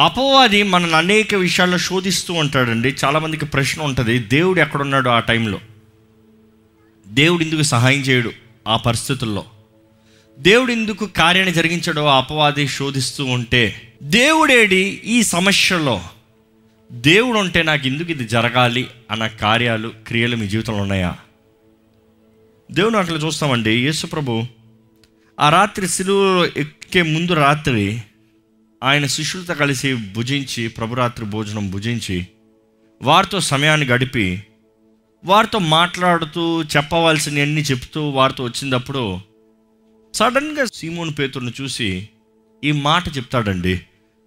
[0.00, 2.96] అపవాది మనల్ని అనేక విషయాల్లో శోధిస్తూ ఉంటాడండి.
[3.04, 4.18] చాలామందికి ప్రశ్న ఉంటుంది.
[4.18, 5.60] దేవుడు ఎక్కడున్నాడు ఆ టైంలో?
[7.08, 8.32] దేవుడు ఎందుకు సహాయం చేయడు
[8.68, 9.44] ఆ పరిస్థితుల్లో?
[10.38, 16.02] దేవుడు ఎందుకు కార్యాన్ని జరిగించడో ఆ అపవాది శోధిస్తూ ఉంటే దేవుడేడి ఈ సమస్యలో
[16.92, 18.86] దేవుడు ఉంటే నాకు ఎందుకు ఇది జరగాలి?
[19.10, 21.16] అన్న కార్యాలు క్రియలు మీ జీవితంలో ఉన్నాయా?
[22.70, 23.70] దేవుడు అట్లా చూస్తామండి.
[23.70, 24.42] యేసుప్రభు
[25.40, 28.02] ఆ రాత్రి సిలువలో ఎక్కే ముందు రాత్రి
[28.82, 32.26] ఆయన శిష్యులతో కలిసి భుజించి ప్రభురాత్రి భోజనం భుజించి
[33.02, 34.42] వారితో సమయాన్ని గడిపి
[35.24, 39.18] వారితో మాట్లాడుతూ చెప్పవలసినవన్నీ చెప్తూ వారితో వచ్చినప్పుడు
[40.14, 42.08] సడన్గా సీమోను పేతుర్ని చూసి
[42.64, 43.80] ఈ మాట చెప్తాడండి.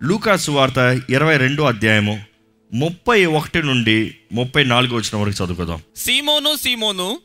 [0.03, 2.20] లూకాసు వార్త ఇరవై రెండో అధ్యాయము
[2.73, 5.81] ముప్పై ఒకటి నుండి ముప్పై నాలుగు వచ్చిన వరకు చదువుకుందాం.
[5.95, 7.20] సీమోను సీమోను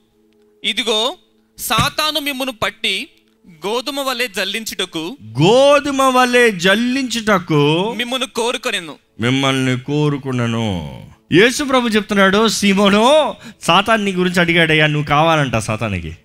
[0.64, 1.16] ఇదిగో
[1.58, 3.08] సాతాను మిమ్మును పట్టి
[3.48, 8.95] గోధుమ వలె జల్లించుటకు గోధుమ వలె జల్లించుటకు మిమ్మును కోరుకొనెను.
[9.20, 11.02] మిమ్మల్ని కోరుకున్నాను.
[11.33, 16.17] యేసు ప్రభు చెప్తున్నాడు సీమోను సాతాన్ నీ గురించి అడిగాడయ్యా నువ్వు కావాలంట సాతానికి.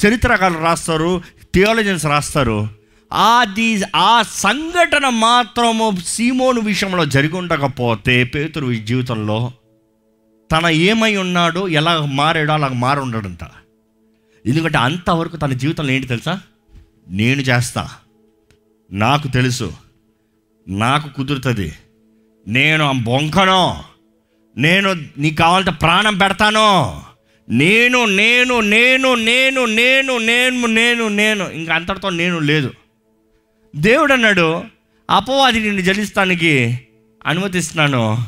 [0.00, 1.22] చరిత్రకారులు రాస్తారు
[1.54, 2.68] థియాలజన్స్ రాస్తారు.
[3.12, 9.52] అది ఆ సంఘటన మాత్రము సీమోను విషయంలో జరిగి ఉండకపోతే పేతురు జీవితంలో
[10.52, 13.44] తన ఏమై ఉన్నాడో ఎలా మారాడో అలా మారి ఉండడంట
[14.46, 16.40] ఎందుకంటే అంతవరకు తన జీవితంలో ఏంటి తెలుసా?
[17.08, 17.90] నేను చేస్తా.
[18.92, 19.72] నాకు తెలుసు.
[20.68, 21.72] నాకు కుదురుతుంది.
[22.48, 23.84] నేను ఆ బొంకను.
[24.56, 27.02] నేను నీకు కావాలంటే ప్రాణం పెడతాను.
[27.50, 31.48] నేను నేను నేను నేను నేను నేను నేను నేను.
[31.48, 32.72] ఇంకా అంతటితో నేను లేదు.
[33.76, 34.62] దేవుడు అన్నాడు
[35.10, 36.80] అపవాది నిన్ను జలిస్తానికి
[37.26, 38.26] అనుమతిస్తున్నాను.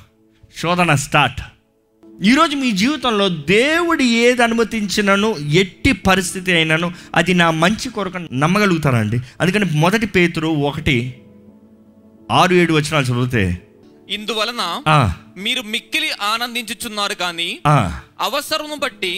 [0.57, 1.41] శోధన స్టార్ట్.
[2.21, 5.29] ఈరోజు మీ జీవితంలో దేవుడు ఏది అనుమతించినను
[5.61, 10.97] ఎట్టి పరిస్థితి అయినను అది నా మంచి కొరకు నమ్మగలుగుతానండి అందుకని మొదటి పేతురు ఒకటి
[12.31, 13.45] ఆరు ఏడు వచ్చినాలు చదివితే
[14.09, 14.63] ఇందువలన
[15.37, 17.75] మీరు మిక్కిలి ఆనందించుచున్నారు కానీ ఆ,
[18.21, 19.13] అవసరము బట్టి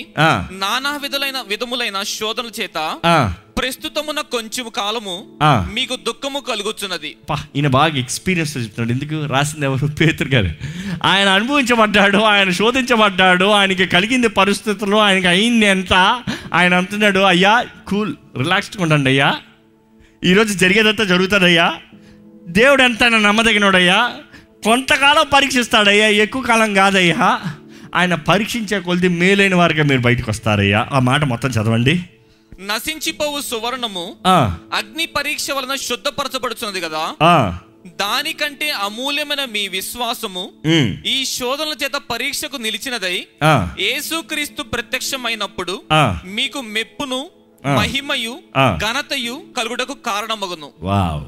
[0.61, 2.79] నానా విధులైన విధములైన శోధనల చేత.
[3.63, 5.27] ప్రస్తుతమున కొంచెం కాలము.
[5.75, 7.17] మీకు దుఃఖము కలుగుచున్నది.
[7.31, 9.03] పా ఈయన బాగా ఎక్స్పీరియన్స్ చెప్తున్నాడు.
[9.03, 9.33] ఎందుకు?
[9.33, 9.87] రాసింది ఎవరు?
[9.87, 10.51] పేతురు గారు.
[11.05, 16.23] ఆయన అనుభవించబడ్డాడు ఆయన శోధించబడ్డాడు ఆయనకి కలిగింది పరిస్థితులు ఆయనకి అయింది ఎంత?
[16.55, 19.35] ఆయన అంటున్నాడు అయ్యా కూల్ రిలాక్స్డ్గా ఉండండి అయ్యా.
[20.25, 21.75] ఈరోజు జరిగేదంతా జరుగుతుందయ్యా
[22.49, 24.11] దేవుడు ఎంత నమ్మదగినోడయ్యా.
[24.65, 27.41] కొంతకాలం పరీక్షిస్తాడయ్యా ఎక్కువ కాలం కాదయ్యా.
[27.95, 30.89] ఆయన పరీక్షించే కొలిది మేలైన వారిగా మీరు బయటకు వస్తారయ్యా.
[30.93, 32.05] ఆ మాట మొత్తం చదవండి.
[32.61, 34.17] నశించిపోవు సువర్ణము.
[34.75, 37.15] అగ్ని పరీక్ష వలన శుద్ధపరచబడుచున్నది కదా.
[37.87, 40.51] దానికంటే అమూల్యమైన మీ విశ్వాసము
[41.07, 43.27] ఈ శోధనల చేత పరీక్షకు నిలిచినదై
[43.81, 45.83] యేసుక్రీస్తు ప్రత్యక్షమైనప్పుడు.
[46.25, 47.27] మీకు మెప్పును.
[47.75, 48.39] మహిమయు.
[48.77, 50.71] ఘనతయు కలుగుటకు కారణమగును.
[50.81, 51.25] వావ్.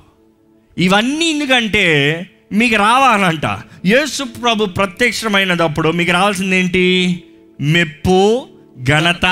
[0.78, 2.20] ఇవన్నీ ఎందుకంటే
[2.52, 3.46] మీకు రావాలంట.
[3.86, 7.22] యేసు ప్రభు ప్రత్యక్షమైనప్పుడు మీకు రావాల్సింది ఏంటి
[7.60, 8.48] మెప్పు
[8.82, 9.26] ఘనత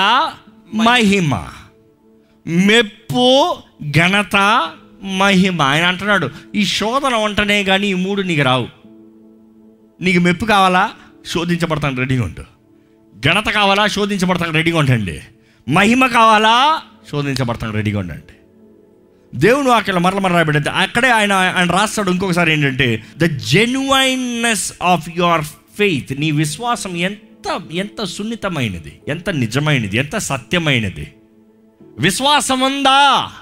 [0.74, 1.44] మహిమ.
[2.46, 3.56] మెప్పు
[3.90, 4.70] ఘనత
[5.02, 5.62] మహిమ.
[5.62, 8.68] ఆయన అంటున్నాడు ఈ శోధన వంటనే కానీ ఈ మూడు నీకు రావు.
[10.00, 10.90] నీకు మెప్పు కావాలా?
[11.26, 12.42] శోధించబడతాను రెడీగా ఉండు.
[13.26, 13.86] ఘనత కావాలా?
[13.86, 15.20] శోధించబడతాను రెడీగా ఉండండి.
[15.68, 16.82] మహిమ కావాలా?
[17.10, 18.32] శోధించబడతాను రెడీగా ఉండండి.
[19.34, 25.44] దేవుని వాక్యం మరల మరల రాబడింది అక్కడే ఆయన ఆయన రాస్తాడు ఇంకొకసారి ఏంటంటే the genuineness of your
[25.78, 31.12] faith నీ విశ్వాసం ఎంత ఎంత సున్నితమైనది ఎంత నిజమైనది ఎంత సత్యమైనది.
[31.98, 33.32] విశ్వాసం ఉందా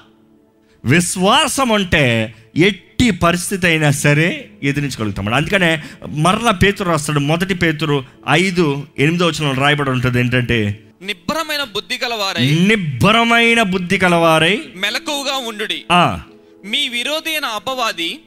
[0.85, 7.19] విశ్వాసం అంటే ఎట్టి పరిస్థితి అయినా సరే ఎదిరించగలుగుతాం అందుకనే మరల పేతురు రాస్తాడు.
[7.19, 15.37] మొదటి పేతురు ఐదు ఎనిమిదో వచ్చిన రాయబడి ఉంటుంది ఏంటంటే నిబ్బరమైన బుద్ధి గలవారై నిబ్బరమైన బుద్ధి కలవారై మెలకువగా
[15.37, 15.85] ఉండుడి.
[15.93, 16.21] ఆ,
[16.65, 18.21] మీ విరోధి అయిన అపవాది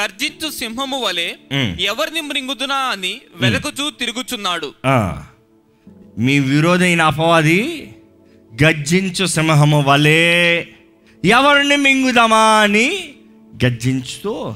[0.00, 1.32] గర్జించు సింహము వలె.
[1.80, 4.74] ఎవరిని మృంగుదునా అని వెలకుచూ తిరుగుచున్నాడు.
[4.86, 5.22] ఆ,
[6.18, 7.92] మీ విరోధైన అపవాది
[8.62, 10.68] గర్జించు సింహము వలే
[11.24, 13.14] ఎవరిని మింగుదామా అని
[13.64, 14.54] గర్జించుతూ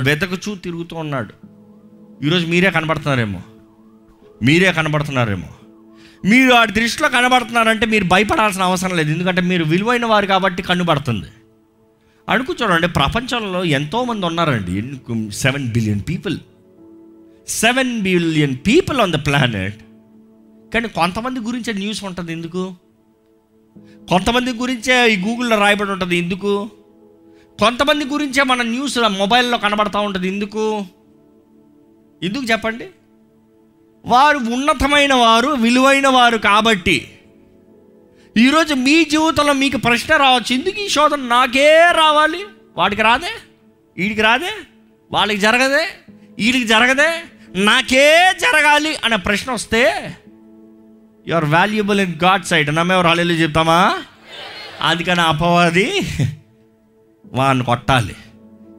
[0.00, 1.34] వెతకుచూ తిరుగుతూ ఉన్నాడు.
[2.24, 3.42] ఈరోజు మీరే కనబడుతున్నారేమో.
[4.42, 5.48] మీరే కనబడుతున్నారేమో.
[6.24, 9.10] మీరు ఆ దృష్టిలో కనబడుతున్నారంటే మీరు భయపడాల్సిన అవసరం లేదు.
[9.10, 11.26] ఎందుకంటే మీరు విలువైన వారు కాబట్టి కనబడుతుంది
[12.28, 14.82] అనుకు చూడండి ప్రపంచంలో ఎంతోమంది ఉన్నారండి.
[15.32, 16.38] Seven billion people.
[17.48, 19.80] Seven billion people on the planet.
[20.74, 22.74] కానీ కొంతమంది గురించే న్యూస్ ఉంటుంది ఎందుకు?
[24.08, 26.70] కొంతమంది గురించే ఈ గూగుల్లో రాయబడి ఉంటుంది ఎందుకు?
[27.60, 30.86] కొంతమంది గురించే మన న్యూస్ మొబైల్లో కనబడతా ఉంటుంది ఎందుకు?
[32.22, 32.86] ఎందుకు చెప్పండి?
[34.04, 37.18] వారు ఉన్నతమైన వారు విలువైన వారు కాబట్టి.
[38.36, 42.44] ఈరోజు మీ జీవితంలో మీకు ప్రశ్న రావచ్చు ఎందుకు ఈ శోధన నాకే రావాలి?
[42.76, 43.30] వాడికి రాదే?
[43.96, 44.50] వీడికి రాదే?
[45.12, 46.12] వాళ్ళకి జరగదే?
[46.38, 47.22] వీడికి జరగదే?
[47.54, 50.16] నాకే జరగాలి అనే ప్రశ్న వస్తే
[51.28, 54.02] you are valuable in God side నమ్మేవారు హాలేలు చెప్తామా?
[54.82, 56.00] అందుకని అపవాది
[57.32, 58.16] వాళ్ళని కొట్టాలి.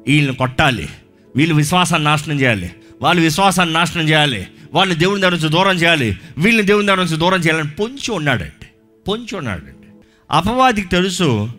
[0.08, 0.90] వీళ్ళని కొట్టాలి.
[1.36, 2.72] వీళ్ళు విశ్వాసాన్ని నాశనం చేయాలి.
[3.02, 4.48] వాళ్ళు విశ్వాసాన్ని నాశనం చేయాలి.
[4.74, 6.18] వాళ్ళు దేవుని దగ్గర నుంచి దూరం చేయాలి.
[6.38, 8.66] వీళ్ళని దేవుని దగ్గర నుంచి దూరం చేయాలని పొంచి ఉన్నాడండి.
[9.08, 9.88] పొంచి ఉన్నాడండి.
[10.32, 11.50] అపవాదికి తెలుసు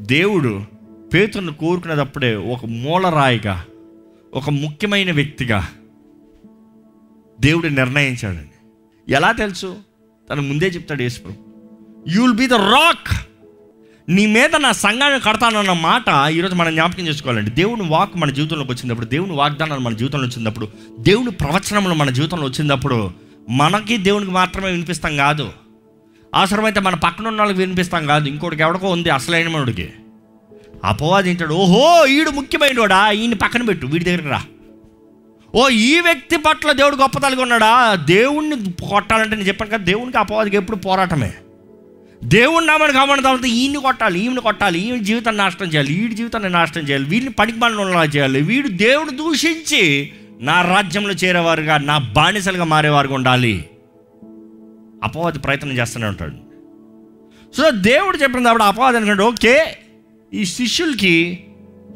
[0.00, 0.64] దేవుడు
[1.14, 3.64] పేతును కోరుకునేటప్పుడే ఒక మూలరాయిగా
[4.34, 5.68] ఒక ముఖ్యమైన వ్యక్తిగా
[7.40, 8.72] దేవుడు నిర్ణయించాడండి.
[9.12, 9.76] ఎలా తెలుసు?
[10.30, 11.36] తను ముందే చెప్తాడు యేసుప్రభు.
[12.08, 13.08] You will be the rock
[14.08, 17.50] నీ మీద నా సంఘాన్ని కడతానన్న మాట ఈరోజు మనం జ్ఞాపకం చేసుకోవాలండి.
[17.50, 20.68] దేవుని వాక్ మన జీవితంలోకి వచ్చినప్పుడు దేవుని వాగ్దానాలు మన జీవితంలో వచ్చినప్పుడు
[20.98, 23.10] దేవుని ప్రవచనములు మన జీవితంలో వచ్చినప్పుడు
[23.50, 25.52] మనకి దేవునికి మాత్రమే వినిపిస్తాం కాదు.
[26.34, 28.28] అవసరమైతే మన పక్కన ఉన్న వాళ్ళకి వినిపిస్తాం కాదు.
[28.28, 29.88] ఇంకోటికి ఎవడికో ఉంది అసలైన మనడికి
[30.84, 34.42] అపవాది ఏంటాడు ఓహో ఈడు ముఖ్యమైన వాడా ఈయన పక్కన పెట్టు వీడి దగ్గరికి రా.
[35.54, 37.94] ఓ ఈ వ్యక్తి పట్ల దేవుడు గొప్పతలుగా ఉన్నాడా?
[37.94, 38.56] దేవుణ్ణి
[38.88, 41.32] కొట్టాలంటే నేను చెప్పాను కదా దేవునికి అపవాదికి ఎప్పుడు పోరాటమే.
[42.24, 46.84] దేవుణ్ణి నామని కామని తర్వాత ఈయన్ని కొట్టాలి ఈయన కొట్టాలి ఈయన జీవితాన్ని నాశనం చేయాలి వీడి జీవితాన్ని నాశనం
[46.84, 48.40] చేయాలి వీడిని పనికి పనులు చేయాలి.
[48.40, 53.64] వీడు దేవుడు దూషించి నా రాజ్యంలో చేరేవారుగా నా బానిసలుగా మారేవారుగా ఉండాలి.
[55.02, 56.46] అపవాది ప్రయత్నం చేస్తూనే ఉంటాడు.
[57.56, 59.78] సో దేవుడు చెప్పిన కాబట్టి అపవాది అనుకుంటే ఓకే
[60.34, 61.44] ఈ శిష్యులకి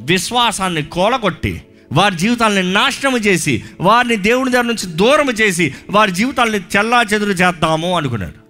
[0.01, 7.03] విశ్వాసాన్ని కోలగొట్టి వారి జీవితాలని నాశనం చేసి వారిని దేవుని దగ్గర నుంచి దూరం చేసి వారి జీవితాలని చెల్లా
[7.03, 8.41] చెదురు చేద్దాము అనుకున్నాడు.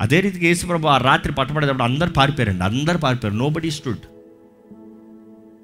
[0.00, 2.64] అదే రీతికి యేసుప్రభు ఆ రాత్రి పట్టబడేటప్పుడు అందరు పారిపోయారండి.
[2.64, 3.38] అందరు పారిపోయారు.
[3.38, 3.98] నో బడీ స్టూడ్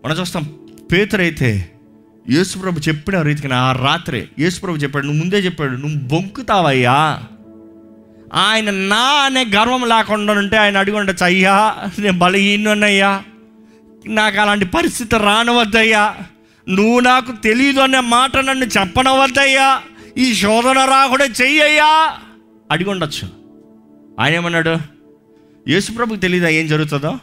[0.04, 0.58] మనం చూస్తాం
[0.92, 1.70] పేతురైతే
[2.30, 7.22] యేసుప్రభు చెప్పిన రీతికి ఆ రాత్రి యేసుప్రభు చెప్పాడు నువ్వు ముందే చెప్పాడు నువ్వు బొంకుతావయ్యా.
[8.34, 13.22] ఆయన నా అనే గర్వం లేకుండా ఉంటే ఆయన అడిగి ఉండొచ్చు అయ్యా నేను బలహీనయ్యా
[14.06, 16.16] నాకు అలాంటి పరిస్థితి రానవద్దయ్యా.
[16.68, 19.82] నువ్వు నాకు తెలియదు అనే మాట నన్ను చెప్పనవద్దయ్యా.
[20.18, 22.18] ఈ శోధన రాకుండా చెయ్యయ్యా.
[22.70, 23.28] అడిగి ఉండొచ్చు
[24.20, 24.76] ఆయన ఏమన్నాడు?
[25.68, 27.18] యేసుప్రభుకి తెలీదా ఏం జరుగుతుందో?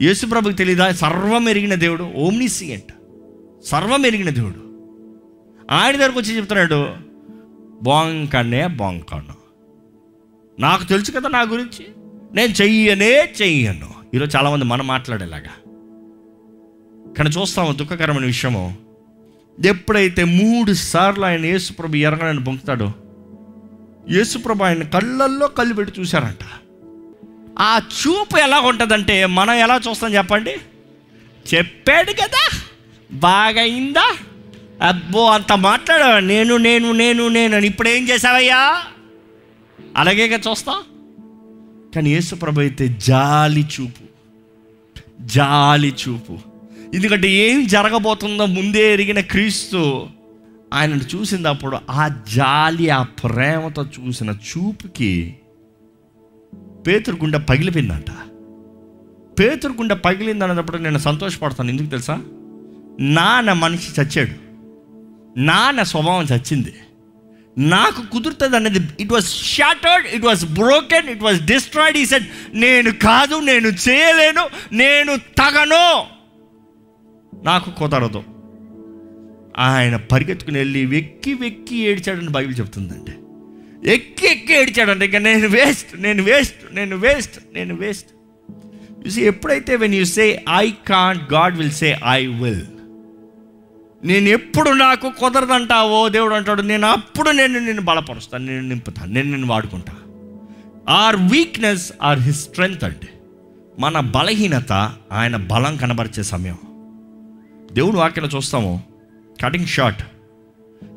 [0.00, 0.92] యేసుప్రభుకి తెలీదా?
[0.92, 2.92] సర్వం ఎరిగిన దేవుడు ఓమ్నిసియంట్
[3.64, 4.88] సర్వం ఎరిగిన దేవుడు.
[5.70, 6.88] ఆయన దగ్గరకు వచ్చి చెప్తున్నాడు
[7.82, 9.34] బొంకనే బొంకను.
[10.60, 11.86] నాకు తెలుసు కదా నా గురించి.
[12.34, 13.88] నేను చెయ్యనే చెయ్యను.
[14.14, 15.50] ఈరోజు చాలామంది మనం మాట్లాడేలాగా.
[17.18, 18.76] కానీ చూస్తాము దుఃఖకరమైన విషయము.
[19.64, 22.92] ఎప్పుడైతే మూడు సార్లు ఆయన యేసుప్రభు ఎరగనని పొంగుతాడో
[24.10, 26.44] యేసుప్రభు ఆయన కళ్ళల్లో కళ్ళు పెట్టి చూశారంట.
[27.58, 30.54] ఆ చూపు ఎలా ఉంటుందంటే మనం ఎలా చూస్తాం చెప్పండి?
[31.54, 32.60] చెప్పాడు కదా
[33.12, 34.16] బాగా అయిందా
[34.82, 38.82] అబ్బో అంత మాట్లాడా నేను నేను నేను నేను అని ఇప్పుడు ఏం చేసావయ్యా
[39.96, 40.82] అలాగే కదా చూస్తా.
[41.94, 44.04] కానీ యేసుప్రభు అయితే జాలి చూపు.
[45.20, 46.51] జాలి చూపు.
[46.94, 50.08] ఎందుకంటే ఏం జరగబోతుందో ముందే ఎరిగిన క్రీస్తు
[50.74, 55.36] ఆయనను చూసినప్పుడు ఆ జాలి ఆ ప్రేమతో చూసిన చూపుకి
[56.86, 58.10] పేతురుగుండె పగిలిపోయిందంట.
[59.40, 61.68] పేతురుగుండె పగిలింది అన్నప్పుడు నేను సంతోషపడతాను.
[61.68, 62.14] ఎందుకు తెలుసా?
[63.00, 64.52] నాన్న మనిషి చచ్చాడు.
[65.40, 66.74] నాన్న స్వభావం చచ్చింది.
[67.58, 72.90] నాకు కుదురుతుంది అనేది it was shattered it was broken it was destroyed ఈ సెట్ నేను
[72.92, 76.21] కాదు నేను చేయలేను నేను తగను.
[77.44, 78.22] నాకు కుదరదు.
[79.58, 83.12] ఆయన పరిగెత్తుకుని వెళ్ళి వెక్కి వెక్కి ఏడిచాడని బైబిల్ చెప్తుందండి.
[83.90, 85.04] ఎక్కి ఎక్కి ఏడిచాడండి.
[85.04, 88.08] ఇంకా నేను వేస్ట్ నేను వేస్ట్ నేను వేస్ట్ నేను వేస్ట్.
[89.06, 92.62] చూసి ఎప్పుడైతే when you say I can't God will say I will
[94.04, 99.46] నేను ఎప్పుడు నాకు కుదరదంటావో దేవుడు అంటాడు నేను అప్పుడు నేను నిన్ను బలపరుస్తాను నేను నింపుతాను నేను నిన్ను
[99.46, 99.92] వాడుకుంటా.
[100.88, 103.08] Our weakness are his strength అంటే
[103.78, 104.72] మన బలహీనత
[105.12, 106.58] ఆయన బలం కనబరిచే సమయం.
[107.72, 108.82] దేవుడు వాక్యం చూస్తాము.
[109.44, 110.02] కటింగ్ షార్ట్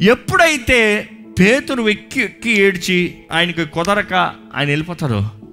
[0.01, 4.13] ఎప్పుడైతే పేతురు ఎక్కి ఎక్కి ఏడ్చి ఆయనకి కుదరక
[4.55, 5.45] ఆయన వెళ్ళిపోతారు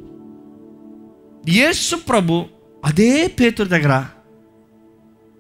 [1.48, 2.44] యేసు ప్రభు
[2.84, 4.04] అదే పేతురు దగ్గర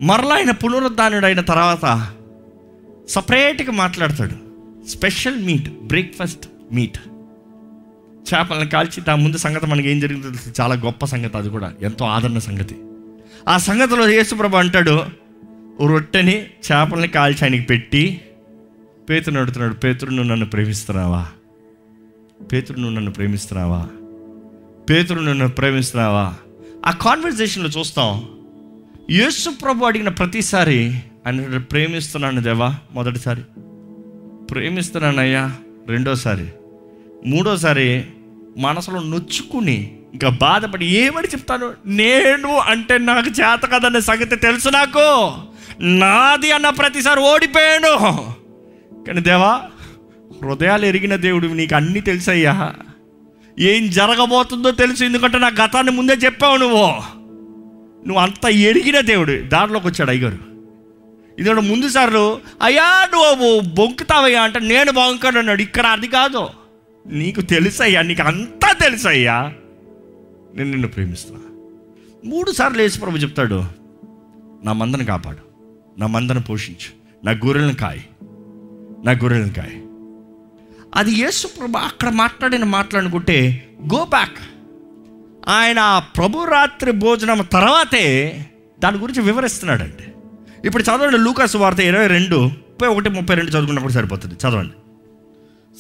[0.02, 2.12] మరలా ఆయన పునరుద్ధానుడు అయిన తర్వాత
[3.08, 4.34] సపరేట్గా మాట్లాడతాడు.
[4.88, 6.98] స్పెషల్ మీట్ బ్రేక్ఫాస్ట్ మీట్
[8.34, 11.72] చేపలను కాల్చి దాని ముందు సంగతి మనకి ఏం జరిగిందో చాలా గొప్ప సంగతి అది కూడా.
[11.82, 12.76] ఎంతో ఆదరణ సంగతి.
[13.48, 15.21] ఆ సంగతిలో యేసుప్రభు అంటాడు
[15.86, 18.20] రొట్టెని చేపల్ని కాల్చి ఆయనకి పెట్టి
[19.10, 21.26] పేతురు అడుగుతున్నాడు పేతురు నువ్వు నన్ను ప్రేమిస్తున్నావా?
[22.52, 23.88] పేతురు నువ్వు నన్ను ప్రేమిస్తున్నావా?
[24.90, 26.34] పేతురు నన్ను ప్రేమిస్తున్నావా?
[26.86, 28.28] ఆ కాన్వర్జేషన్లో చూస్తాం.
[29.10, 30.94] యేసు ప్రభు అడిగిన ప్రతిసారి
[31.26, 32.76] ఆయన ప్రేమిస్తున్నాను దేవా?
[32.92, 33.42] మొదటిసారి.
[34.50, 35.56] ప్రేమిస్తున్నానయ్యా.
[35.88, 36.46] రెండోసారి.
[37.26, 38.04] మూడోసారి
[38.58, 41.72] మనసులో నొచ్చుకుని ఇంకా బాధపడి ఏమని చెప్తాను?
[41.86, 45.32] నేను అంటే నాకు చేత కదనే సంగతి తెలుసు నాకు.
[45.80, 47.98] నాది అన్న ప్రతిసారి ఓడిపోయాను.
[49.06, 49.60] కానీ దేవా
[50.42, 52.74] హృదయాలు ఎరిగిన దేవుడు నీకు అన్నీ తెలుసయ్యా.
[53.58, 56.86] ఏం జరగబోతుందో తెలుసు ఎందుకంటే నా గతాన్ని ముందే చెప్పావు నువ్వు.
[58.08, 59.42] నువ్వు అంత ఎరిగిన దేవుడు.
[59.48, 60.38] దారిలోకి వచ్చాడు అయ్యగారు.
[61.38, 65.62] ఇది ముందు సార్లు అయ్యా నువ్వు బొంకుతావయ్యా అంటే నేను బొంకను అన్నాడు.
[65.62, 66.48] ఇక్కడ అది కాదు.
[67.06, 69.52] నీకు తెలుసయ్యా నీకు అంతా తెలుసయ్యా.
[70.54, 71.40] నేను నిన్ను ప్రేమిస్తున్నా
[72.24, 73.64] మూడు సార్లు యేసు ప్రభు చెప్తాడు
[74.64, 75.51] నా మందను కాపాడు.
[76.02, 76.90] నా మందను పోషించు.
[77.26, 78.04] నా గొర్రెలను కాయి.
[79.04, 79.82] నా గొర్రెలను కాయి.
[80.94, 84.38] అది యేసు ప్రభు అక్కడ మాట్లాడిన మాట్లాడుకుంటే గో బ్యాక్
[85.48, 88.06] ఆయన ప్రభు రాత్రి భోజనం తర్వాతే
[88.80, 90.02] దాని గురించి వివరిస్తున్నాడండి.
[90.66, 94.34] ఇప్పుడు చదవండి లూకాసు వార్త ఇరవై రెండు ముప్పై ఒకటి ముప్పై రెండు చదువుకున్నప్పుడు సరిపోతుంది.
[94.34, 94.74] చదవండి.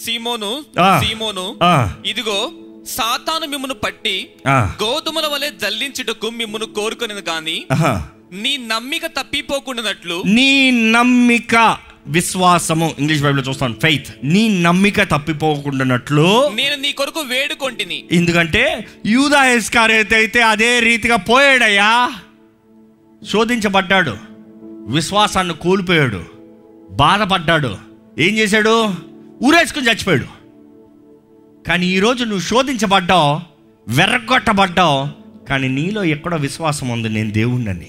[0.04, 0.64] సీమోను.
[1.04, 1.58] సీమోను
[2.06, 2.50] ఇదిగో
[2.88, 8.08] సాతాను మిమ్మును పట్టి గోధుమల వలె జల్లించుటకు మిమ్మును కోరుకునేది ఆహా.
[8.32, 12.94] నీ నమ్మిక తప్పిపోకుండానట్లు నీ నమ్మిక విశ్వాసము.
[12.98, 13.74] ఇంగ్లీష్ బైబిల్లో చూస్తాను.
[13.82, 18.04] ఫెయిత్ నీ నమ్మిక తప్పిపోకుండానట్లు నేను నీ కొరకు వేడుకొంటిని.
[18.12, 22.12] ఎందుకంటే యూదా ఎస్కారేత్ అయితే అదే రీతిగా పోయాడయ్యా.
[23.30, 24.16] శోధించబడ్డాడు.
[24.88, 26.24] విశ్వాసాన్ని కోల్పోయాడు.
[26.90, 27.76] బాధపడ్డాడు.
[28.18, 28.94] ఏం చేశాడు?
[29.42, 30.26] ఊరేసుకుని చచ్చిపోయాడు.
[31.68, 33.40] కానీ ఈరోజు నువ్వు శోధించబడ్డావు
[33.88, 35.08] వెర్రగొట్టబడ్డావు
[35.48, 37.88] కానీ నీలో ఎక్కడో విశ్వాసం ఉంది నేను దేవుణ్ణని.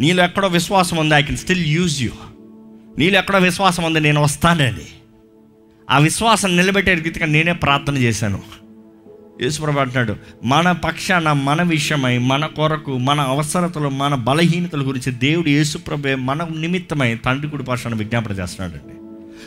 [0.00, 2.10] నీలో ఎక్కడో విశ్వాసం ఉంది I can still use you
[2.98, 4.86] నీలో ఎక్కడో విశ్వాసం ఉంది నేను వస్తానని
[5.90, 8.42] ఆ విశ్వాసం నిలబెట్టే రీతిగా నేనే ప్రార్థన చేశాను.
[9.42, 16.14] యేసుప్రభు అంటున్నాడు మన పక్షాన మన విషయమై మన కొరకు మన అవసరతలు మన బలహీనతల గురించి దేవుడు యేసుప్రభే
[16.14, 18.94] మన నిమిత్తమై తండ్రి కుడి పక్షాన విజ్ఞాపన చేస్తున్నాడు అండి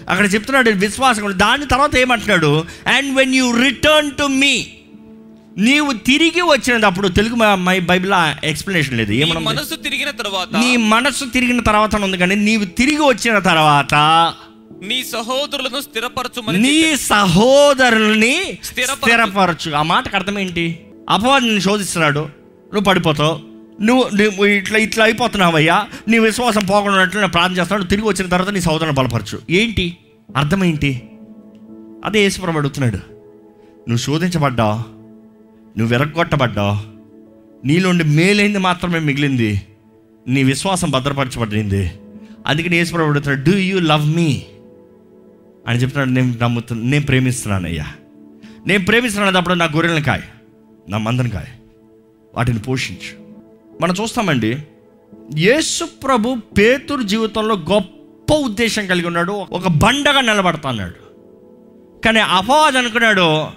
[0.10, 4.68] అక్కడ చెప్తున్నాడు విశ్వాసం దాని తర్వాత ఏమంటున్నాడు and when you return to me
[5.58, 9.12] నీవు తిరిగి వచ్చినప్పుడు తెలుగు మా- బైబిల్ ఎక్స్ప్లెనేషన్ లేదు.
[9.12, 10.58] నీ ఏమన్నా మనసు తిరిగిన తర్వాత.
[10.60, 13.94] నీ మనస్సు తిరిగిన తర్వాత ఉంది కానీ నీవు తిరిగి వచ్చిన తర్వాత
[14.84, 18.96] నీ సహోదరులను స్థిరపరచుమని నీ సహోదరుల్ని స్థిరపరచు.
[18.96, 19.72] స్థిరపరచు.
[19.76, 22.20] ఆ మాటకు అర్థం ఏంటి అపవాది నిన్ను శోధిస్తున్నాడు.
[22.20, 23.40] నువ్వు పడిపోతావు.
[23.84, 25.88] నువ్వు నువ్వు ఇట్లా ఇట్లా అయిపోతున్నావయ్యా.
[26.08, 29.42] నీ విశ్వాసం పోకుండా నేను ప్రార్థన చేస్తున్నాడు తిరిగి వచ్చిన తర్వాత నీ సహోదరుని బలపరచు.
[29.50, 29.98] ఏంటి?
[30.38, 31.10] అర్థం ఏంటి
[32.06, 32.98] అదే యేసుప్రభు అడుగుతున్నాడు.
[33.90, 34.97] నువ్వు శోధించబడ్డావు?
[35.77, 36.77] నువ్వు విరగొట్టబడ్డావు
[37.67, 39.62] నీలోండి మేలైంది మాత్రమే మిగిలింది.
[40.27, 41.91] నీ విశ్వాసం భద్రపరచబడింది.
[42.48, 44.43] అందుకని యేసుప్రభు అడుగుతున్నాడు డూ యూ లవ్ మీ
[45.67, 47.86] అని చెప్తున్నాడు నేను నమ్ముతున్నాను నేను ప్రేమిస్తున్నానయ్యా.
[48.67, 50.22] నేను ప్రేమిస్తున్నాను అప్పుడు నా గొర్రెలను కాయ
[50.89, 51.46] నా మందను కాయ.
[52.36, 53.27] వాటిని పోషించు.
[53.81, 54.57] మనం చూస్తామండి
[55.38, 61.07] యేసు ప్రభు పేతురు జీవితంలో గొప్ప ఉద్దేశం కలిగి ఉన్నాడు ఒక బండగా నిలబడతా అన్నాడు
[62.05, 63.48] కానీ అపవాద్ అనుకున్నాడు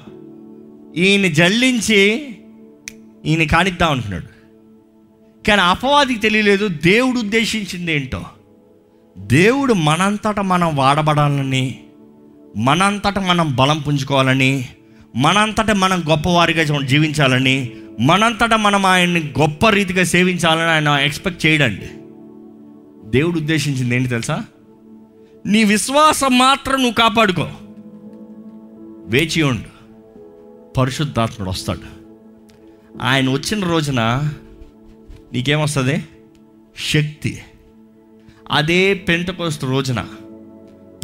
[0.97, 2.29] ఈయన జల్లించి
[3.27, 4.41] ఈయన కానిద్దాం అనుకున్నాడు
[5.49, 8.23] కానీ అపవాదికి తెలియలేదు దేవుడు ఉద్దేశించింది ఏంటో.
[9.19, 11.81] దేవుడు మనంతట మనం వాడబడాలని
[12.57, 14.69] మనంతట మనం బలం పుంజుకోవాలని
[15.17, 17.71] మనంతట మనం గొప్పవారిగా జీవించాలని
[18.01, 21.89] మనంతట మనం ఆయన్ని గొప్ప రీతిగా సేవించాలని ఆయన ఎక్స్పెక్ట్ చేయడండి.
[23.11, 24.45] దేవుడు ఉద్దేశించింది ఏంటి తెలుసా?
[25.47, 27.51] నీ విశ్వాసం మాత్రం నువ్వు కాపాడుకో.
[29.07, 29.80] వేచి ఉండు.
[30.77, 32.01] పరిశుద్ధాత్ముడు వస్తాడు.
[33.03, 34.31] ఆయన వచ్చిన రోజున
[35.33, 36.05] నీకేమొస్తుంది?
[36.93, 37.43] శక్తి.
[38.51, 40.07] అదే పెంటకోస్తు రోజున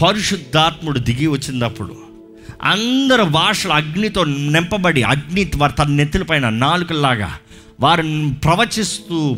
[0.02, 1.96] పరిశుద్ధాత్ముడు దిగి వచ్చినప్పుడు
[2.62, 7.38] అందరు భాషలు అగ్నితో నింపబడి అగ్ని వారి తన నెత్తులపైన నాలుకల్లాగా
[7.80, 8.02] వారు
[8.44, 9.37] ప్రవచిస్తూ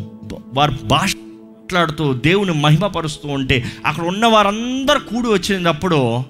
[0.53, 6.23] వారు భాష మాట్లాడుతూ దేవుని మహిమపరుస్తూ ఉంటే అక్కడ ఉన్న వారందరూ కూడి వచ్చినప్పుడు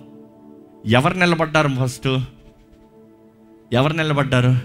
[0.86, 2.20] ఎవరు నిలబడ్డారు ఫస్ట్?
[3.74, 4.56] ఎవరు నిలబడ్డారు?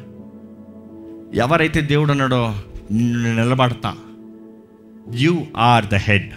[1.34, 2.54] ఎవరైతే దేవుడు అన్నాడో
[2.92, 3.96] నిలబడతా.
[5.14, 6.32] యు ఆర్ ద హెడ్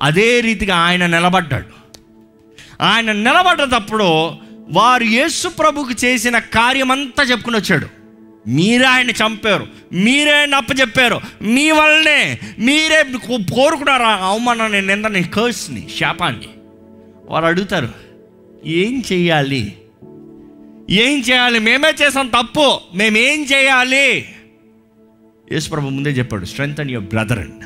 [0.00, 1.66] అదే రీతిగా ఆయన నిలబడ్డాడు.
[2.82, 4.28] ఆయన నిలబడ్డటప్పుడు
[4.70, 7.86] వారు యేసు ప్రభుకి చేసిన కార్యమంతా చెప్పుకుని వచ్చాడు.
[8.48, 9.66] మీరే ఆయన చంపారు.
[9.92, 11.20] మీరే ఆయన అప్పచెప్పారు.
[11.42, 14.02] మీ వల్లనే మీరే కో- కోరుకున్నారు?
[14.02, 16.48] అవమానాన్ని నిందని కర్స్ని శాపాన్ని.
[17.28, 17.88] వారు అడుగుతారు
[18.66, 19.76] ఏం చెయ్యాలి?
[20.90, 21.58] ఏం చేయాలి?
[21.58, 22.80] మేమే చేసాం తప్పు.
[22.94, 24.28] మేమేం చేయాలి?
[25.52, 27.64] యేసుప్రభు ముందే చెప్పాడు strength and your brother and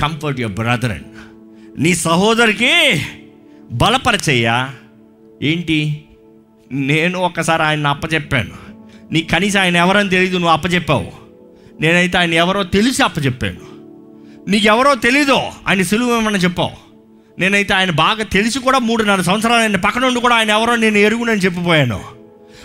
[0.00, 3.02] comfort your brother and నీ సహోదరికి
[3.72, 4.74] బలపరచయ్యా
[5.42, 6.04] ఏంటి?
[6.72, 8.54] నేను ఒకసారి ఆయన అప్పచెప్పాను
[9.12, 11.12] నీ కనీసం ఆయన ఎవరని తెలియదు నువ్వు అప్పచెప్పావు
[11.80, 13.60] నేనైతే ఆయన ఎవరో తెలిసి అప్పచెప్పాను
[14.50, 16.87] నీకెవరో తెలీదో ఆయన సులువు ఏమన్నా చెప్పావు.
[17.38, 21.40] నేనైతే ఆయన బాగా తెలిసి కూడా మూడున్నర సంవత్సరాలు ఆయన పక్కన ఉండి కూడా ఆయన ఎవరో నేను ఎరుగునని
[21.40, 22.04] చెప్పిపోయాను.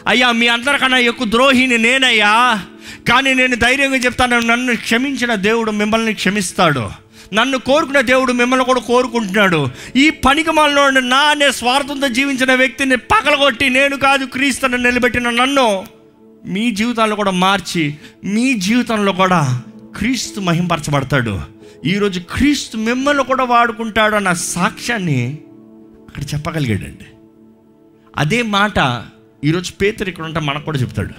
[0.08, 2.62] అయ్యా మీ అందరికన్నా ఎక్కువ ద్రోహిని నేనయ్యా.
[3.10, 6.90] కానీ నేను ధైర్యంగా చెప్తాను నన్ను క్షమించిన దేవుడు మిమ్మల్ని క్షమిస్తాడు.
[7.34, 9.70] నన్ను కోరుకున్న దేవుడు మిమ్మల్ని కూడా కోరుకుంటున్నాడు.
[9.96, 15.86] ఈ పనికి మనలో నా అనే స్వార్థంతో జీవించిన వ్యక్తిని పగలగొట్టి నేను కాదు క్రీస్తుని నిలబెట్టిన నన్ను
[16.46, 19.62] మీ జీవితాల్లో కూడా మార్చి మీ జీవితంలో కూడా
[19.98, 21.40] క్రీస్తు మహింపరచబడతాడు.
[21.86, 25.38] ఈరోజు క్రీస్తు మిమ్మల్ని కూడా వాడుకుంటాడు అన్న సాక్ష్యాన్ని
[26.08, 27.06] అక్కడ చెప్పగలిగాడండి.
[28.16, 29.08] అదే మాట
[29.44, 31.14] ఈరోజు పేతురు ఇక్కడ ఉంటే మనకు కూడా చెప్తాడు.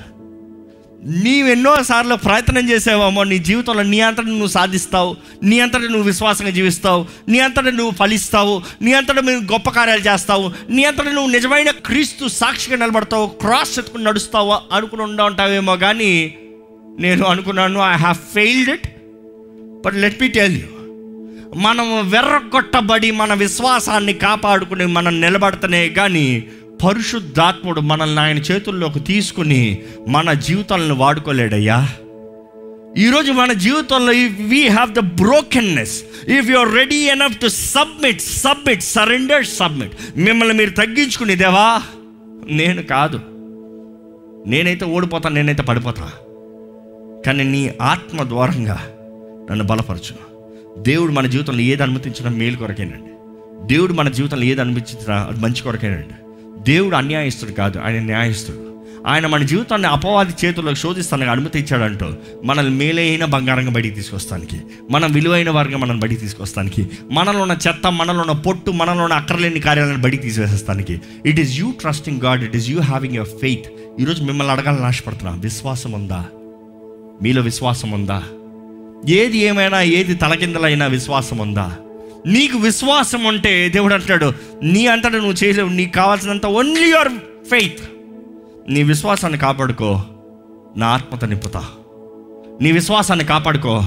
[1.25, 7.07] నీవెన్నో సార్లు ప్రయత్నం చేసావేమో నీ జీవితంలో నీ అంతటా నువ్వు సాధిస్తావు నీ అంతటా నువ్వు విశ్వాసంగా జీవిస్తావు
[7.29, 12.29] నీ అంతటా నువ్వు ఫలిస్తావు నీ అంతటా నువ్వు గొప్ప కార్యాలు చేస్తావు నీ అంతటా నువ్వు నిజమైన క్రీస్తు
[12.29, 16.35] సాక్షిగా నిలబడతావు క్రాస్ ఎత్తుకుని నడుస్తావు అనుకుని ఉండా ఉంటావేమో కానీ
[17.01, 18.87] నేను అనుకున్నాను I have failed it
[19.85, 20.67] but let me tell you
[21.57, 26.45] మనం వెర్రగొట్టబడి మన విశ్వాసాన్ని కాపాడుకుని మనం నిలబడతనే కానీ
[26.85, 31.89] పరిశుద్ధాత్ముడు మనల్ని ఆయన చేతుల్లోకి తీసుకుని మన జీవితాలను వాడుకోలేడయ్యా.
[32.99, 38.21] ఈరోజు మన జీవితంలో if we have the brokenness if you are ready enough to submit
[38.21, 41.83] submit surrender submit మిమ్మల్ని మీరు తగ్గించుకుని దేవా
[42.51, 43.21] నేను కాదు.
[44.47, 46.11] నేనైతే ఓడిపోతాను నేనైతే పడిపోతా.
[47.27, 48.87] కానీ నీ ఆత్మ ద్వారంగా
[49.51, 50.35] నన్ను బలపరచు.
[50.83, 53.11] దేవుడు మన జీవితంలో ఏది అనుమతించినా మేలు కొరకేనండి.
[53.75, 56.15] దేవుడు మన జీవితంలో ఏది అనుమతించినా అది మంచి కొరకేనండి.
[56.71, 58.75] దేవుడు అన్యాయస్తుడు కాదు ఆయన న్యాయస్తుడు.
[59.07, 62.07] ఆయన మన జీవితాన్ని అపవాది చేతుల్లో శోధిస్తానికి అనుమతి ఇచ్చాడంటూ
[62.45, 64.61] మనల్ని మేలైన బంగారంగా బయటికి తీసుకొస్తానికి
[64.91, 69.61] మనం విలువైన వారిగా మనం బయటికి తీసుకొస్తానికి మనలో ఉన్న చెత్త మనలో ఉన్న పొట్టు మనలో ఉన్న అక్కర్లేని
[69.61, 73.67] కార్యాలను బయటికి తీసివేసేస్తానికి it is you trusting God it is you having your faith
[74.01, 75.33] ఈరోజు మిమ్మల్ని అడగాలని ఆశపడుతున్నా.
[75.33, 76.27] విశ్వాసం ఉందా?
[77.23, 78.23] మీలో విశ్వాసం ఉందా?
[79.09, 81.77] ఏది ఏమైనా ఏది తలకిందలైనా విశ్వాసం ఉందా?
[82.27, 84.33] నీకు విశ్వాసం ఉంటే దేవుడు అంటాడు
[84.63, 87.09] నీ అంతటా నువ్వు చేయలేవు నీకు కావాల్సినంత ఓన్లీ యువర్
[87.51, 87.81] ఫెయిత్
[88.69, 90.03] నీ విశ్వాసాన్ని కాపాడుకో
[90.77, 91.65] నా ఆత్మత నింపుతా.
[92.61, 93.85] నీ విశ్వాసాన్ని కాపాడుకో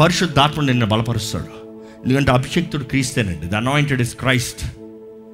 [0.00, 1.60] పరిశుద్ధాత్మ నిన్ను బలపరుస్తాడు.
[2.04, 3.46] ఎందుకంటే అభిషక్తుడు క్రీస్తేనండి.
[3.46, 4.64] The anointed is Christ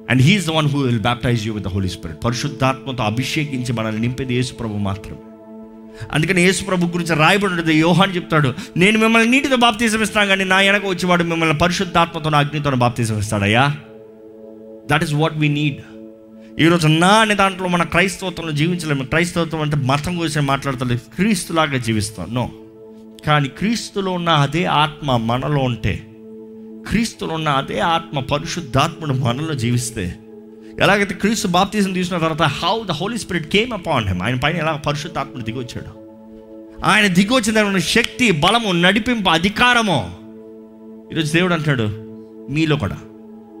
[0.09, 4.01] and he is the one who will baptize you with the Holy Spirit పరిశుద్ధాత్మతో అభిషేకించి మనల్ని
[4.01, 5.17] నింపేది యేసు ప్రభు మాత్రమే.
[6.11, 10.57] అందుకని యేసు ప్రభు గురించి రాయబడి ఉంటుంది యోహాన్ చెప్తాడు నేను మిమ్మల్ని నీటితో బాప్తీసం ఇస్తాను కానీ నా
[10.57, 13.75] వెనక వచ్చేవాడు మిమ్మల్ని పరిశుద్ధాత్మతో అగ్నితో బాప్తీసం ఇస్తాడయ్యా
[14.91, 15.77] that is what we need
[16.59, 19.03] ఈరోజు నా అనే దాంట్లో మన క్రైస్తవత్వంలో జీవించలేము.
[19.03, 21.15] క్రైస్తవత్వం అంటే మతం గురించి మాట్లాడతలేదు.
[21.15, 22.33] క్రీస్తులాగా జీవిస్తాం.
[22.33, 22.49] నో
[23.27, 26.07] కానీ క్రీస్తులో ఉన్న అదే ఆత్మ మనలో ఉంటే
[26.87, 30.15] క్రీస్తులో ఉన్న అదే ఆత్మ పరిశుద్ధాత్ముడు మనలో జీవిస్తే
[30.81, 34.71] ఎలాగైతే క్రీస్తు బాప్తిజం తీసుకున్న తర్వాత how the Holy Spirit came upon him ఆయన పైన ఎలా
[34.71, 36.07] పరిశుద్ధాత్మను దిగి వచ్చాడు
[36.85, 40.11] ఆయన దిగి వచ్చిన దాని శక్తి బలము నడిపింపు అధికారము.
[41.11, 41.83] ఈరోజు దేవుడు అంటాడు
[42.49, 42.97] మీలో కూడా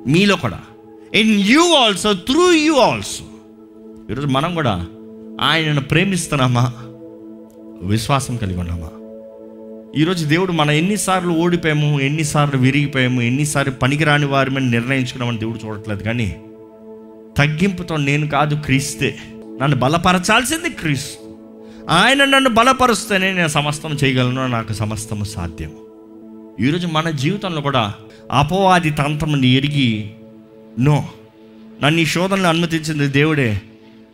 [0.07, 0.59] మీలో కూడా.
[1.13, 3.23] In you also through you also
[4.11, 4.85] ఈరోజు మనం కూడా
[5.41, 6.73] ఆయనను ప్రేమిస్తున్నామా?
[7.81, 8.89] విశ్వాసం కలిగి ఉన్నామా?
[10.01, 16.03] ఈరోజు దేవుడు మన ఎన్నిసార్లు ఓడిపోయాము ఎన్నిసార్లు విరిగిపోయాము ఎన్నిసార్లు పనికిరాని వారి మీద నిర్ణయించుకున్నామని దేవుడు చూడట్లేదు.
[16.03, 16.35] కానీ
[17.37, 19.17] తగ్గింపుతో నేను కాదు క్రీస్తే.
[19.61, 21.37] నన్ను బలపరచాల్సింది క్రీస్తు.
[21.89, 25.71] ఆయన నన్ను బలపరుస్తేనే నేను సమస్తం చేయగలను నాకు సమస్తము సాధ్యం.
[26.67, 27.93] ఈరోజు మన జీవితంలో కూడా
[28.31, 30.11] అపవాది తంత్రంని ఎరిగి
[30.79, 31.09] నో
[31.83, 33.61] నన్ను ఈ శోధనలు అనుమతించింది దేవుడే.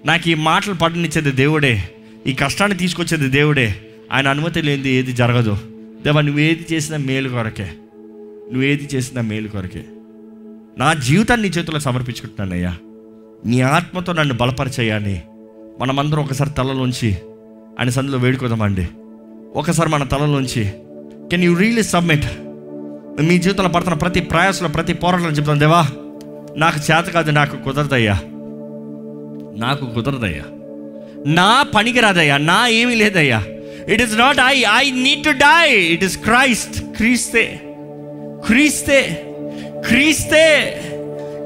[0.06, 1.90] నాకు ఈ మాటలు పడనిచ్చేది దేవుడే.
[2.28, 3.82] ఈ కష్టాన్ని తీసుకొచ్చేది దేవుడే.
[4.12, 5.58] ఆయన అనుమతి లేనిది ఏది జరగదు.
[6.04, 7.68] దేవా నువ్వు ఏది చేసినా మేలు కొరకే.
[8.52, 9.86] నువ్వు ఏది చేసినా మేలు కొరకే.
[10.78, 12.78] నా జీవితాన్ని నీ చేతుల్లో సమర్పించుకుంటున్నానయ్యా.
[13.46, 15.22] నీ ఆత్మతో నన్ను బలపరిచేయని
[15.80, 17.18] మనమందరం ఒకసారి తలలోంచి
[17.80, 18.88] ఆయన సందులో వేడుకోదామండి.
[19.56, 20.72] ఒకసారి మన తలలోంచి
[21.32, 22.26] కెన్ యూ రియలీ సబ్మిట్
[23.22, 25.88] మీ జీవితంలో పడుతున్న ప్రతి ప్రయాసంలో ప్రతి పోరాటంలో చెప్తాను దేవా
[26.58, 28.14] నాకు చేత కాదు నాకు కుదరదయ్యా.
[29.58, 30.44] నాకు కుదరదయ్యా.
[31.26, 32.38] నా పనికి రాదయ్యా.
[32.38, 33.44] నా ఏమీ లేదయ్యా.
[33.88, 37.62] It is not I I need to die it is Christ క్రీస్తే
[38.46, 39.26] క్రీస్తే
[39.88, 40.80] క్రీస్తే.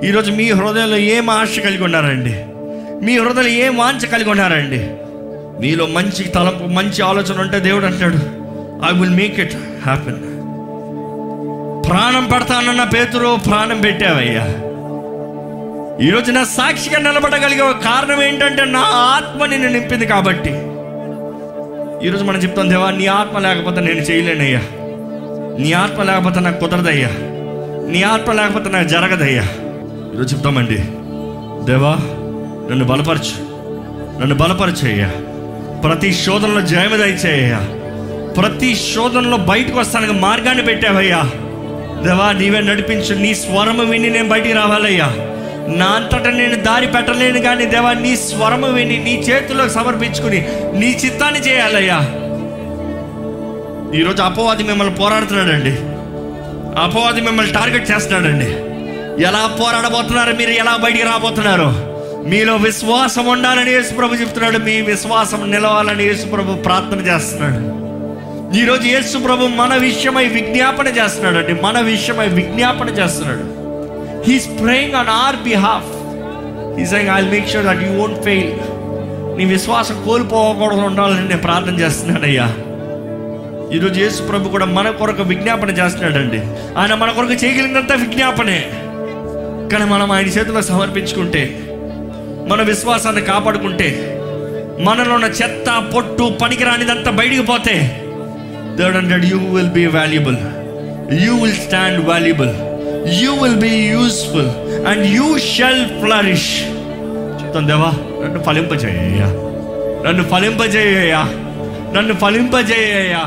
[0.03, 2.35] ఈరోజు మీ హృదయంలో ఏం ఆశ కలిగి ఉన్నారండి?
[3.05, 4.89] మీ హృదయంలో ఏం వాంఛ కలిగి ఉన్నారండి?
[5.61, 8.15] మీలో మంచి తలంపు మంచి ఆలోచన ఉంటే దేవుడు అంటాడు
[8.89, 10.19] I will make it happen
[11.87, 14.45] ప్రాణం పెడతానన్న పేతురు ప్రాణం పెట్టావయ్యా.
[16.07, 20.49] ఈరోజు నా సాక్షిగా నిలబడగలిగే కారణం ఏంటంటే నా ఆత్మ నిన్ను నింపింది కాబట్టి.
[22.07, 24.61] ఈరోజు మనం చెప్తాం దేవా నీ ఆత్మ లేకపోతే నేను చేయలేనయ్యా.
[25.59, 27.09] నీ ఆత్మ లేకపోతే నాకు కుదరదయ్యా.
[27.91, 29.43] నీ ఆత్మ లేకపోతే నాకు జరగదయ్యా.
[30.17, 30.75] ఈరోజు చెప్తామండి.
[31.71, 31.91] దేవా
[32.71, 33.43] నన్ను బలపరచు.
[34.21, 35.11] నన్ను బలపరచయ్యా.
[35.81, 37.59] ప్రతి శోధనలో జయమ దయచేయ్యా.
[38.31, 41.21] ప్రతి శోధనలో బయటకు వస్తానికి మార్గాన్ని పెట్టావయ్యా.
[42.03, 43.15] దేవా నీవే నడిపించు.
[43.15, 45.05] నీ స్వరము విని నేను బయటికి రావాలయ్యా.
[45.75, 51.39] నా అంతటా నేను దారి పెట్టలేను కానీ దేవా నీ స్వరము విని నీ చేతుల్లో సమర్పించుకుని నీ చిత్తాన్ని
[51.39, 51.99] చేయాలయ్యా.
[53.99, 55.75] ఈరోజు అపవాది మిమ్మల్ని పోరాడుతున్నాడండి.
[56.81, 58.66] అపవాది మిమ్మల్ని టార్గెట్ చేస్తున్నాడండి.
[59.19, 60.49] ఎలా పోరాడబోతున్నారు మీరు?
[60.49, 61.73] ఎలా బయటికి రాబోతున్నారు?
[62.29, 64.57] మీలో విశ్వాసం ఉండాలని యేసుప్రభు చెప్తున్నాడు.
[64.57, 67.77] మీ విశ్వాసం నిలవాలని యేసుప్రభు ప్రార్థన చేస్తున్నాడు.
[68.57, 73.45] ఈరోజు యేసుప్రభు మన విషయమై విజ్ఞాపన చేస్తున్నాడు అండి మన విషయమై విజ్ఞాపన చేస్తున్నాడు.
[74.31, 75.91] He's praying on our behalf
[76.81, 78.51] is I make sure that you won't fail
[79.37, 82.45] నీ విశ్వాసం కోల్పోకూడదు ఉండాలని నేను ప్రార్థన చేస్తున్నాడయ్యా
[83.73, 86.41] ఈరోజు యేసు ప్రభు కూడా మన కొరకు విజ్ఞాపన చేస్తున్నాడండి.
[86.79, 88.65] ఆయన మన కొరకు చేయగలిగినంత విజ్ఞాపనే.
[89.71, 91.41] కానీ మనం ఆయన చేతిలో సమర్పించుకుంటే
[92.49, 93.87] మన విశ్వాసాన్ని కాపాడుకుంటే
[94.85, 97.75] మనలో ఉన్న చెత్త పొట్టు పనికిరానిదంతా బయటికి పోతే
[98.77, 100.37] third hundred you will be valuable
[101.23, 102.53] you will stand valuable
[103.21, 104.51] you will be useful
[104.91, 106.51] and you shall flourish
[107.41, 109.29] చెప్తాం దేవా నన్ను ఫలింపజేయ్యా
[110.05, 111.21] నన్ను ఫలింపజేయ్యా
[111.95, 113.23] నన్ను ఫలింపజేయ్యా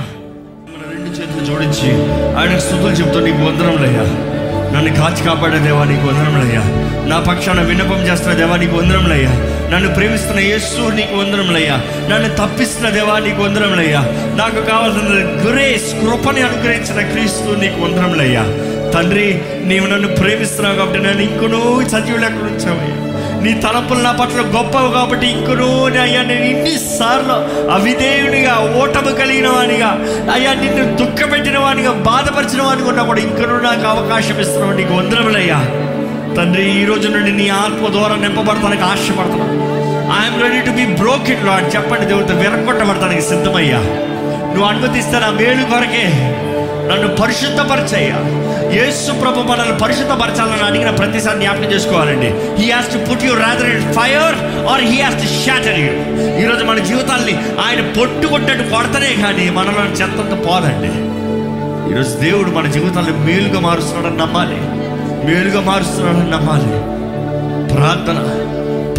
[0.66, 1.90] మన రెండు చేతులు జోడించి
[2.38, 4.04] ఆయన స్థుతులు చెప్తూ నీకు వందరంలయ్యా
[4.74, 6.62] నన్ను కాచి కాపాడే దేవా నీకు వందరములయ్యా
[7.10, 9.32] నా పక్షాన విన్నపం చేస్తున్న దేవా నీకు వందరములయ్యా
[9.72, 11.76] నన్ను ప్రేమిస్తున్న యేసు నీకు వందరములయ్యా
[12.10, 14.02] నన్ను తప్పిస్తున్న దేవా నీకు వందరములయ్యా
[14.36, 18.44] నాకు కావాల్సిన గ్రేస్ కృపని అనుగ్రహించిన క్రీస్తు నీకు వందరములయ్యా
[18.94, 19.28] తండ్రి
[19.64, 21.60] నీవు నన్ను ప్రేమిస్తున్నావు కాబట్టి నన్ను ఇంకొనూ
[21.92, 22.96] సజీవులు ఎక్కడ ఉంచావయ్యా
[23.42, 27.36] నీ తలపులు నా పట్ల గొప్పవి కాబట్టి ఇంకనూ అయ్యా నేను ఇన్నిసార్లు
[27.72, 29.90] అవిధేయునిగా ఓటమి కలిగిన వానిగా
[30.32, 34.72] అయ్యా నిన్ను దుఃఖపెట్టిన వానిగా బాధపరిచిన వానిగా ఉన్నా కూడా ఇంకనూ నాకు అవకాశం ఇస్తున్నావు.
[34.72, 35.60] నీకు వందరములయ్యా
[36.36, 39.60] తండ్రి ఈ రోజు నుండి నీ ఆత్మ ద్వారా నింపబడతానికి ఆశపడుతున్నాను
[40.20, 43.78] I'm ready to be broken Lord చెప్పండి దేవుడితో విరగొట్టబడతానికి సిద్ధమయ్యా.
[44.46, 46.04] నువ్వు అనుమతిస్తే నా మేలు కొరకే.
[46.90, 48.16] నన్ను పరిశుద్ధపరచయ్యా.
[48.78, 52.28] యేసు ప్రభు మనల్ని పరిశుద్ధపరచాలని అడిగిన ప్రతిసారి జ్ఞాపకం చేసుకోవాలండి.
[52.58, 54.36] He has to put you rather in fire
[54.72, 55.92] or he has to shatter you
[56.42, 57.34] ఈరోజు మన జీవితాల్ని
[57.66, 60.92] ఆయన పొట్టు కొట్టట్టు కొడతనే కానీ మనలో చెత్తంత పోదండి.
[61.92, 64.60] ఈరోజు దేవుడు మన జీవితాన్ని మేలుగా మారుస్తున్నాడని నమ్మాలి.
[65.26, 66.72] మేలుగా మారుస్తున్నాడని నమ్మాలి.
[67.74, 68.18] ప్రార్థన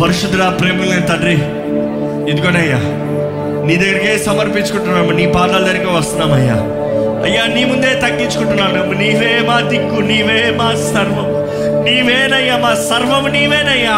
[0.01, 1.37] పరిశుద్ధుల ప్రేమలేని తండ్రి
[2.31, 2.81] ఇదిగోనయ్యా
[3.67, 6.59] నీ దగ్గరికే సమర్పించుకుంటున్నాము నీ పాదాల దగ్గరికి వస్తున్నామయ్యా.
[7.23, 11.27] అయ్యా నీ ముందే తగ్గించుకుంటున్నాను నీవే మా దిక్కు నీవే మా సర్వం.
[11.83, 13.97] నీవేనయ్యా మా సర్వం నీవేనయ్యా.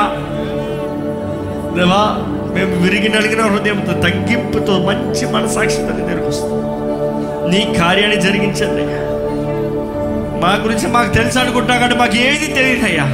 [1.75, 2.03] దేవా
[2.53, 6.03] మేము విరిగి నలిగిన హృదయంతో తగ్గింపుతో మంచి మనసాక్షితో నీ
[7.51, 8.83] నీ కార్యాన్ని జరిగించండి
[10.41, 13.05] మా గురించి మాకు తెలుసు అనుకుంటున్నా కానీ మాకు ఏది తెలియదయ్యా.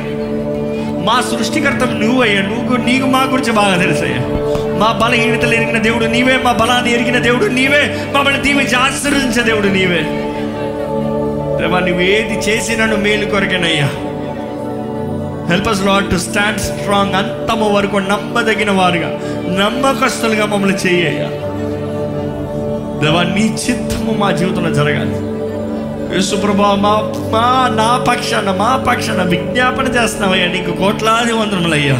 [1.05, 2.41] మా సృష్టికర్తం నువ్వయ్యా.
[2.41, 4.21] నువ్వు నీకు మా గురించి బాగా తెలుసయ్యా.
[4.79, 10.01] మా బలహీనతలు ఎరిగిన దేవుడు నీవే మా బలాన్ని ఎరిగిన దేవుడు నీవే మమ్మల్ని దీవించి ఆశీర్వదించే దేవుడు నీవే.
[11.59, 13.89] దేవా నువ్వు ఏది చేసినను మేలు కొరకేనయ్యా.
[15.49, 19.09] Help us Lord to stand strong అంతము వరకు నమ్మదగిన వారుగా
[19.57, 21.29] నమ్మకస్తులుగా మమ్మల్ని చేయ్యా
[23.03, 25.17] దేవా నీ చిత్తము మా జీవితంలో జరగాలి.
[26.15, 26.93] యేసుప్రభా మా
[27.31, 30.47] మా నా పక్షాన మా పక్షాన విజ్ఞాపన చేస్తున్నావయ్యా.
[30.47, 31.97] నీకు కోట్లాది వందనములయ్యా.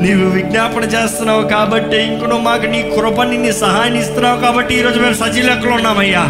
[0.00, 5.72] నీవు విజ్ఞాపన చేస్తున్నావు కాబట్టి ఇంకనూ మాకు నీ కృపని నీ సహాయాన్ని ఇస్తున్నావు కాబట్టి ఈరోజు మేము సజీలెక్కలు
[5.72, 6.24] ఉన్నామయ్యా.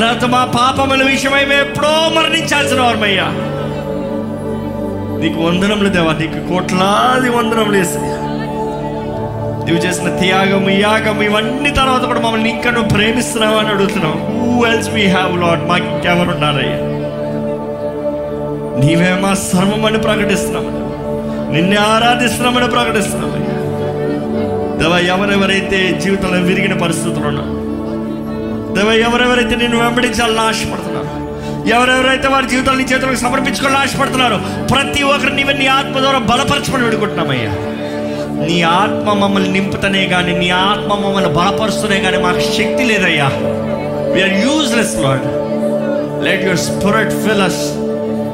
[0.00, 3.26] లేకపోతే మా పాపముల విషయమై మేము ఎప్పుడో మరణించాల్సిన వారమయ్యా.
[5.20, 8.18] నీకు వందనములు దేవా నీకు కోట్లాది వందనములు వేస్తాయా
[9.64, 14.90] నువ్వు చేసిన త్యాగం యాగం ఇవన్నీ తర్వాత కూడా మమ్మల్ని ఇంకా నువ్వు ప్రేమిస్తున్నావు అని అడుగుతున్నావు who else
[14.90, 16.78] we have Lord మాకు ఇంకెవరు ఉన్నారయ్యా
[18.78, 20.70] నీవే మా సర్వమని ప్రకటిస్తున్నావు.
[21.52, 23.54] నిన్నే ఆరాధిస్తున్నామని ప్రకటిస్తున్నామయ్యా
[24.78, 27.54] దేవ ఎవరెవరైతే జీవితంలో విరిగిన పరిస్థితులు ఉన్నారు
[28.74, 31.06] దేవ ఎవరెవరైతే నిన్ను వెంబడించాలని ఆశపడుతున్నారు
[31.70, 34.36] ఎవరెవరైతే వారి జీవితాన్ని చేతులకు సమర్పించుకోవాలని ఆశపడుతున్నారు
[34.70, 37.52] ప్రతి ఒక్కరిని నీ ఆత్మ ద్వారా బలపరచమని వేడుకుంటున్నామయ్యా.
[38.46, 43.28] నీ ఆత్మ మమ్మల్ని నింపుతనే కానీ నీ ఆత్మ మమ్మల్ని బలపరుస్తూనే కానీ మాకు శక్తి లేదయ్యా.
[44.14, 45.26] We are useless Lord
[46.24, 47.62] let your spirit fill us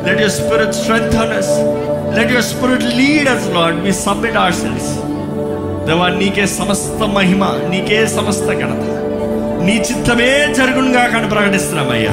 [0.07, 1.55] let your spirit strength us
[2.17, 4.91] let your spirit lead us Lord we submit our selves
[5.87, 8.85] దేవా నీకే సమస్త మహిమ నీకే సమస్త ఘనత.
[9.65, 12.13] నీ చిత్తమే జరుగునుగా కానీ ప్రకటిస్తున్నామయ్యా.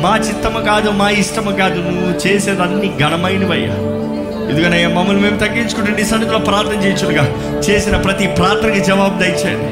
[0.00, 3.74] మా చిత్తము కాదు మా ఇష్టము కాదు నువ్వు చేసేదన్నీ ఘనమైనవయ్యా.
[4.50, 7.24] ఎందుకనయ్యా మమ్మల్ని మేము తగ్గించుకుంటే నీ సన్నిధిలో ప్రార్థన చేయించుగా
[7.60, 9.70] చేసిన ప్రతి ప్రార్థనకి జవాబు దయచేయండి.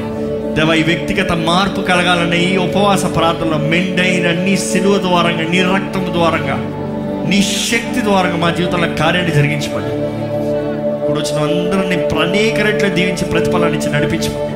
[0.55, 6.57] దేవ ఈ వ్యక్తిగత మార్పు కలగాలన్న ఈ ఉపవాస ప్రార్థనలో మెండైన నీ సిలువ ద్వారంగా నీ రక్తం ద్వారంగా
[7.27, 9.89] నీ శక్తి ద్వారా మా జీవితంలో కార్యాన్ని జరిగించమని.
[11.03, 11.95] ఇప్పుడు వచ్చిన అందరినీ
[12.29, 14.53] అనేక రెట్లు దీవించి ప్రతిఫలాన్ని ఇచ్చి నడిపించమని.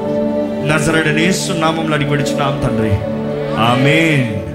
[0.70, 2.92] నజరడనేసు నామంలో అడిగి పెడుచున్నాం తండ్రి.
[3.60, 4.47] ఆమెన్.